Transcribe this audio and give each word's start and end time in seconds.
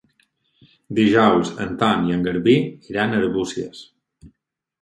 Dijous 0.99 1.51
en 1.65 1.77
Ton 1.83 2.09
i 2.09 2.15
en 2.15 2.25
Garbí 2.29 2.57
iran 2.95 3.15
a 3.19 3.23
Arbúcies. 3.27 3.83